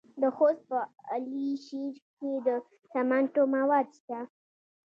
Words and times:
د 0.21 0.23
خوست 0.35 0.61
په 0.69 0.79
علي 1.13 1.47
شیر 1.65 1.93
کې 2.17 2.31
د 2.45 2.49
سمنټو 2.91 3.43
مواد 3.55 3.87
شته. 3.97 4.19